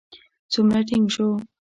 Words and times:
څومره 0.53 0.79
ټينګ 0.87 1.05
شو. 1.15 1.27